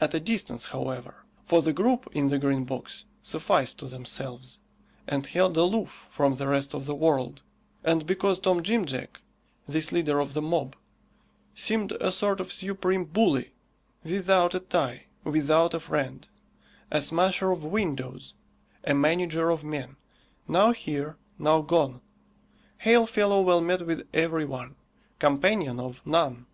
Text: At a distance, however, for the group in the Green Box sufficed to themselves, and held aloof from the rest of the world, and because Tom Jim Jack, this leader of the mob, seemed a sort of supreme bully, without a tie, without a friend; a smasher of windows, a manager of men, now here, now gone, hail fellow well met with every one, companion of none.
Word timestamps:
At 0.00 0.14
a 0.14 0.20
distance, 0.20 0.66
however, 0.66 1.24
for 1.44 1.60
the 1.60 1.72
group 1.72 2.08
in 2.12 2.28
the 2.28 2.38
Green 2.38 2.62
Box 2.64 3.04
sufficed 3.20 3.80
to 3.80 3.86
themselves, 3.86 4.60
and 5.08 5.26
held 5.26 5.56
aloof 5.56 6.06
from 6.08 6.36
the 6.36 6.46
rest 6.46 6.72
of 6.72 6.84
the 6.84 6.94
world, 6.94 7.42
and 7.82 8.06
because 8.06 8.38
Tom 8.38 8.62
Jim 8.62 8.84
Jack, 8.84 9.20
this 9.66 9.90
leader 9.90 10.20
of 10.20 10.34
the 10.34 10.40
mob, 10.40 10.76
seemed 11.52 11.90
a 11.90 12.12
sort 12.12 12.38
of 12.38 12.52
supreme 12.52 13.02
bully, 13.04 13.50
without 14.04 14.54
a 14.54 14.60
tie, 14.60 15.06
without 15.24 15.74
a 15.74 15.80
friend; 15.80 16.28
a 16.92 17.00
smasher 17.00 17.50
of 17.50 17.64
windows, 17.64 18.34
a 18.84 18.94
manager 18.94 19.50
of 19.50 19.64
men, 19.64 19.96
now 20.46 20.70
here, 20.70 21.16
now 21.40 21.60
gone, 21.60 22.00
hail 22.78 23.04
fellow 23.04 23.42
well 23.42 23.60
met 23.60 23.84
with 23.84 24.06
every 24.14 24.44
one, 24.44 24.76
companion 25.18 25.80
of 25.80 26.00
none. 26.06 26.46